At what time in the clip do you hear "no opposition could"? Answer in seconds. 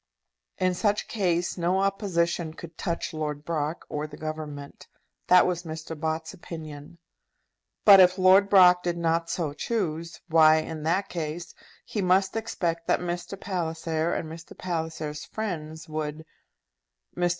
1.59-2.75